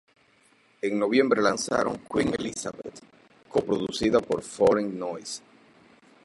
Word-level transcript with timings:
En 0.81 0.97
noviembre 0.97 1.43
lanzaron 1.43 1.99
"Queen 2.11 2.33
Elizabeth", 2.33 3.01
coproducida 3.47 4.19
por 4.19 4.41
"Foreign 4.41 4.97
Noi$e". 4.97 5.43